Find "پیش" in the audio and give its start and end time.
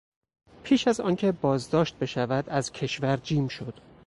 0.63-0.87